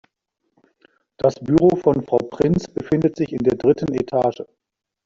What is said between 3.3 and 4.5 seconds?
in der dritten Etage.